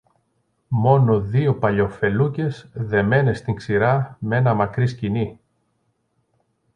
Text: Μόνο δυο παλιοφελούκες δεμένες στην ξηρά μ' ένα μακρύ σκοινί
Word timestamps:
Μόνο 0.67 1.19
δυο 1.21 1.55
παλιοφελούκες 1.55 2.69
δεμένες 2.73 3.37
στην 3.37 3.55
ξηρά 3.55 4.17
μ' 4.19 4.31
ένα 4.31 4.53
μακρύ 4.53 4.87
σκοινί 4.87 5.39